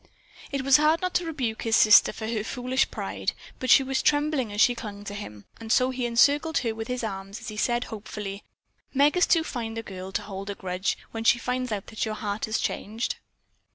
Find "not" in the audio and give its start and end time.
1.01-1.13